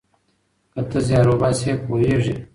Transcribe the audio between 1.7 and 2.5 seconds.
پوهیږې.